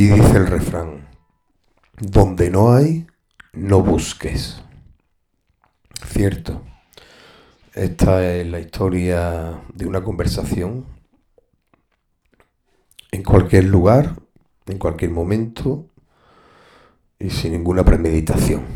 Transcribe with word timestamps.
Y 0.00 0.06
dice 0.06 0.36
el 0.36 0.46
refrán, 0.46 1.08
donde 1.98 2.52
no 2.52 2.72
hay, 2.72 3.08
no 3.52 3.82
busques. 3.82 4.62
Cierto. 6.06 6.62
Esta 7.74 8.24
es 8.24 8.46
la 8.46 8.60
historia 8.60 9.60
de 9.74 9.86
una 9.88 10.04
conversación 10.04 10.86
en 13.10 13.24
cualquier 13.24 13.64
lugar, 13.64 14.14
en 14.66 14.78
cualquier 14.78 15.10
momento 15.10 15.86
y 17.18 17.30
sin 17.30 17.50
ninguna 17.50 17.84
premeditación. 17.84 18.66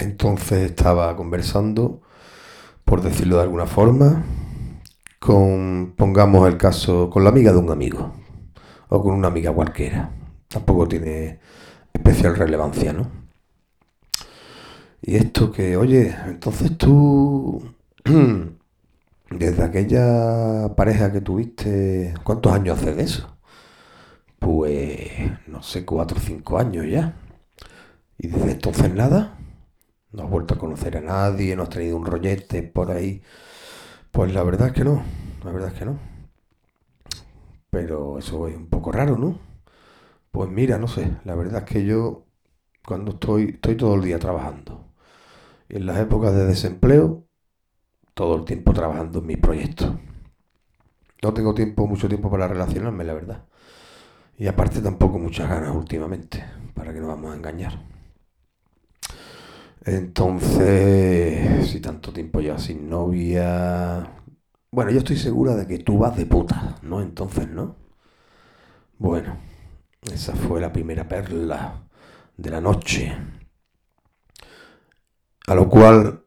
Entonces 0.00 0.68
estaba 0.68 1.14
conversando, 1.14 2.00
por 2.84 3.02
decirlo 3.02 3.36
de 3.36 3.42
alguna 3.42 3.66
forma, 3.66 4.24
con, 5.20 5.94
pongamos 5.96 6.48
el 6.48 6.56
caso, 6.56 7.08
con 7.08 7.22
la 7.22 7.30
amiga 7.30 7.52
de 7.52 7.58
un 7.58 7.70
amigo 7.70 8.12
o 8.90 9.02
con 9.02 9.14
una 9.14 9.28
amiga 9.28 9.52
cualquiera. 9.52 10.10
Tampoco 10.48 10.86
tiene 10.88 11.40
especial 11.92 12.36
relevancia, 12.36 12.92
¿no? 12.92 13.10
Y 15.02 15.16
esto 15.16 15.50
que, 15.50 15.76
oye, 15.76 16.14
entonces 16.26 16.76
tú, 16.76 17.74
desde 19.30 19.62
aquella 19.64 20.74
pareja 20.76 21.12
que 21.12 21.20
tuviste, 21.20 22.14
¿cuántos 22.22 22.52
años 22.52 22.78
hace 22.78 22.94
de 22.94 23.02
eso? 23.04 23.36
Pues, 24.38 25.10
no 25.46 25.62
sé, 25.62 25.84
cuatro 25.84 26.18
o 26.18 26.20
cinco 26.20 26.58
años 26.58 26.86
ya. 26.88 27.14
Y 28.18 28.28
desde 28.28 28.52
entonces 28.52 28.92
nada. 28.94 29.36
No 30.12 30.24
has 30.24 30.30
vuelto 30.30 30.54
a 30.54 30.58
conocer 30.58 30.96
a 30.96 31.00
nadie, 31.00 31.54
no 31.56 31.62
has 31.64 31.70
tenido 31.70 31.96
un 31.96 32.04
rollete 32.06 32.62
por 32.64 32.90
ahí. 32.90 33.22
Pues 34.10 34.34
la 34.34 34.42
verdad 34.42 34.68
es 34.68 34.74
que 34.74 34.84
no, 34.84 35.02
la 35.44 35.52
verdad 35.52 35.68
es 35.72 35.78
que 35.78 35.84
no. 35.84 36.19
Pero 37.70 38.18
eso 38.18 38.48
es 38.48 38.56
un 38.56 38.68
poco 38.68 38.92
raro, 38.92 39.16
¿no? 39.16 39.38
Pues 40.30 40.50
mira, 40.50 40.78
no 40.78 40.88
sé, 40.88 41.12
la 41.24 41.34
verdad 41.34 41.64
es 41.64 41.72
que 41.72 41.84
yo 41.84 42.26
cuando 42.86 43.12
estoy, 43.12 43.50
estoy 43.54 43.76
todo 43.76 43.94
el 43.94 44.02
día 44.02 44.18
trabajando. 44.18 44.92
Y 45.68 45.76
en 45.76 45.86
las 45.86 45.98
épocas 45.98 46.34
de 46.34 46.46
desempleo, 46.46 47.26
todo 48.14 48.36
el 48.36 48.44
tiempo 48.44 48.72
trabajando 48.72 49.20
en 49.20 49.26
mis 49.26 49.38
proyectos. 49.38 49.94
No 51.22 51.34
tengo 51.34 51.54
tiempo, 51.54 51.86
mucho 51.86 52.08
tiempo 52.08 52.30
para 52.30 52.48
relacionarme, 52.48 53.04
la 53.04 53.14
verdad. 53.14 53.44
Y 54.38 54.46
aparte 54.46 54.80
tampoco 54.80 55.18
muchas 55.18 55.48
ganas 55.48 55.74
últimamente, 55.74 56.44
para 56.74 56.92
que 56.92 57.00
no 57.00 57.08
vamos 57.08 57.32
a 57.32 57.36
engañar. 57.36 57.84
Entonces, 59.84 61.68
si 61.70 61.80
tanto 61.80 62.12
tiempo 62.12 62.40
ya 62.40 62.58
sin 62.58 62.88
novia... 62.88 64.19
Bueno, 64.72 64.90
yo 64.92 64.98
estoy 64.98 65.16
segura 65.16 65.56
de 65.56 65.66
que 65.66 65.78
tú 65.78 65.98
vas 65.98 66.16
de 66.16 66.26
puta, 66.26 66.76
¿no? 66.82 67.00
Entonces, 67.02 67.48
¿no? 67.48 67.76
Bueno, 68.98 69.36
esa 70.12 70.34
fue 70.34 70.60
la 70.60 70.72
primera 70.72 71.08
perla 71.08 71.88
de 72.36 72.50
la 72.50 72.60
noche. 72.60 73.12
A 75.48 75.54
lo 75.56 75.68
cual 75.68 76.24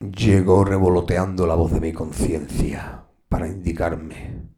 llegó 0.00 0.64
revoloteando 0.64 1.46
la 1.46 1.54
voz 1.54 1.72
de 1.72 1.80
mi 1.80 1.92
conciencia 1.92 3.04
para 3.28 3.46
indicarme. 3.46 4.48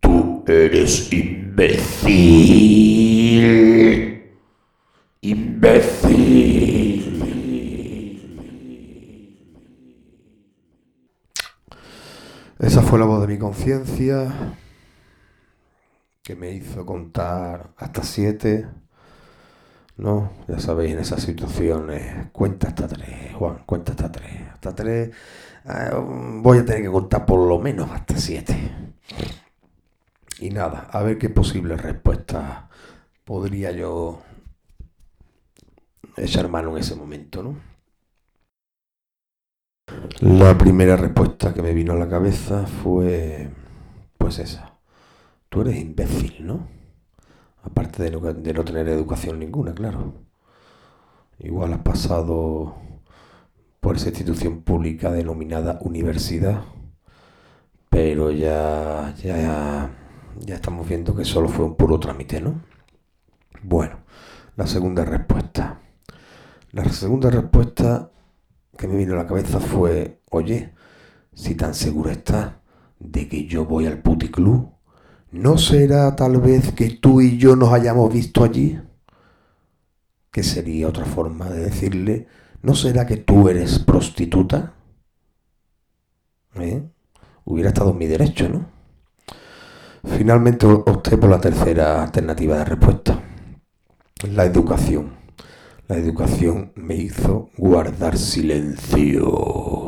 Tú 0.00 0.44
eres 0.46 1.12
imbécil. 1.12 2.08
Imbécil. 5.20 6.68
Esa 12.58 12.77
fue 12.88 12.98
la 12.98 13.04
voz 13.04 13.20
de 13.20 13.26
mi 13.26 13.38
conciencia 13.38 14.56
que 16.22 16.34
me 16.34 16.52
hizo 16.52 16.86
contar 16.86 17.68
hasta 17.76 18.02
siete. 18.02 18.66
¿No? 19.98 20.32
Ya 20.48 20.58
sabéis, 20.58 20.92
en 20.92 21.00
esas 21.00 21.22
situaciones, 21.22 22.28
cuenta 22.32 22.68
hasta 22.68 22.88
tres, 22.88 23.34
Juan, 23.34 23.58
cuenta 23.66 23.92
hasta 23.92 24.10
tres. 24.10 24.40
Hasta 24.54 24.74
tres, 24.74 25.10
eh, 25.66 25.90
voy 26.40 26.58
a 26.58 26.64
tener 26.64 26.80
que 26.80 26.90
contar 26.90 27.26
por 27.26 27.46
lo 27.46 27.58
menos 27.58 27.90
hasta 27.90 28.16
siete. 28.16 28.56
Y 30.38 30.48
nada, 30.48 30.88
a 30.90 31.02
ver 31.02 31.18
qué 31.18 31.28
posible 31.28 31.76
respuesta 31.76 32.70
podría 33.26 33.70
yo 33.72 34.22
echar 36.16 36.48
mano 36.48 36.70
en 36.70 36.78
ese 36.78 36.94
momento, 36.94 37.42
¿no? 37.42 37.77
La 40.20 40.58
primera 40.58 40.96
respuesta 40.96 41.54
que 41.54 41.62
me 41.62 41.72
vino 41.72 41.92
a 41.92 41.96
la 41.96 42.08
cabeza 42.08 42.66
fue, 42.66 43.50
pues 44.18 44.40
esa. 44.40 44.74
Tú 45.48 45.60
eres 45.60 45.76
imbécil, 45.76 46.44
¿no? 46.44 46.66
Aparte 47.62 48.02
de 48.02 48.10
no, 48.10 48.18
de 48.18 48.52
no 48.52 48.64
tener 48.64 48.88
educación 48.88 49.38
ninguna, 49.38 49.74
claro. 49.74 50.14
Igual 51.38 51.72
has 51.72 51.82
pasado 51.82 52.74
por 53.78 53.94
esa 53.94 54.08
institución 54.08 54.62
pública 54.62 55.12
denominada 55.12 55.78
universidad, 55.82 56.64
pero 57.88 58.32
ya, 58.32 59.14
ya, 59.22 59.88
ya 60.40 60.54
estamos 60.56 60.88
viendo 60.88 61.14
que 61.14 61.24
solo 61.24 61.48
fue 61.48 61.64
un 61.64 61.76
puro 61.76 62.00
trámite, 62.00 62.40
¿no? 62.40 62.60
Bueno, 63.62 64.00
la 64.56 64.66
segunda 64.66 65.04
respuesta. 65.04 65.80
La 66.72 66.84
segunda 66.86 67.30
respuesta 67.30 68.10
que 68.78 68.86
me 68.86 68.96
vino 68.96 69.14
a 69.14 69.16
la 69.16 69.26
cabeza 69.26 69.58
fue, 69.58 70.22
oye, 70.30 70.72
si 71.34 71.56
tan 71.56 71.74
seguro 71.74 72.10
estás 72.10 72.52
de 73.00 73.28
que 73.28 73.44
yo 73.44 73.66
voy 73.66 73.86
al 73.86 74.00
puticlub, 74.00 74.70
¿no 75.32 75.58
será 75.58 76.14
tal 76.14 76.40
vez 76.40 76.72
que 76.72 76.90
tú 76.90 77.20
y 77.20 77.38
yo 77.38 77.56
nos 77.56 77.72
hayamos 77.72 78.12
visto 78.12 78.44
allí? 78.44 78.80
Que 80.30 80.44
sería 80.44 80.86
otra 80.88 81.04
forma 81.04 81.50
de 81.50 81.64
decirle, 81.64 82.28
¿no 82.62 82.74
será 82.76 83.04
que 83.04 83.16
tú 83.16 83.48
eres 83.48 83.80
prostituta? 83.80 84.74
¿Eh? 86.54 86.88
Hubiera 87.44 87.70
estado 87.70 87.90
en 87.90 87.98
mi 87.98 88.06
derecho, 88.06 88.48
¿no? 88.48 88.66
Finalmente 90.04 90.66
opté 90.66 91.18
por 91.18 91.30
la 91.30 91.40
tercera 91.40 92.04
alternativa 92.04 92.58
de 92.58 92.64
respuesta, 92.64 93.20
la 94.22 94.44
educación. 94.44 95.17
La 95.88 95.96
educación 95.96 96.70
me 96.74 96.96
hizo 96.96 97.48
guardar 97.56 98.18
silencio. 98.18 99.87